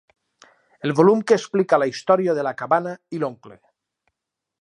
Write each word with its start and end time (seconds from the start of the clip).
El 0.87 0.93
volum 0.99 1.19
que 1.31 1.37
explica 1.39 1.79
la 1.83 1.87
història 1.91 2.35
de 2.39 2.47
la 2.47 2.55
cabana 2.63 2.95
i 3.17 3.21
l'oncle. 3.25 3.59